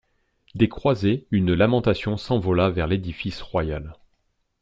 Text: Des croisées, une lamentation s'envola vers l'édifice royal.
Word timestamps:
Des 0.55 0.67
croisées, 0.67 1.27
une 1.29 1.53
lamentation 1.53 2.17
s'envola 2.17 2.71
vers 2.71 2.87
l'édifice 2.87 3.39
royal. 3.43 3.93